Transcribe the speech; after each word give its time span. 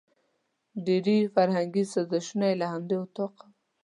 ډېري 0.85 1.17
فرهنګي 1.33 1.83
سازشونه 1.93 2.45
یې 2.49 2.55
له 2.61 2.65
همدې 2.73 2.95
وطاقه 3.03 3.43
وو. 3.47 3.51